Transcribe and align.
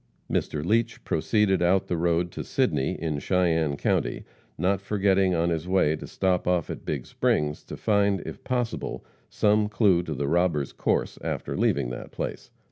Mr. 0.31 0.65
Leach 0.65 1.03
proceeded 1.03 1.61
out 1.61 1.85
the 1.85 1.95
road 1.95 2.31
to 2.31 2.43
Sidney, 2.43 2.93
in 2.99 3.19
Cheyenne 3.19 3.77
county, 3.77 4.23
not 4.57 4.81
forgetting 4.81 5.35
on 5.35 5.51
his 5.51 5.67
way 5.67 5.95
to 5.95 6.07
stop 6.07 6.47
off 6.47 6.71
at 6.71 6.83
Big 6.85 7.05
Springs 7.05 7.63
to 7.65 7.77
find, 7.77 8.19
if 8.21 8.43
possible, 8.43 9.05
some 9.29 9.69
clue 9.69 10.01
to 10.01 10.15
the 10.15 10.27
robbers' 10.27 10.73
course 10.73 11.19
after 11.23 11.55
leaving 11.55 11.91
that 11.91 12.09
place. 12.09 12.49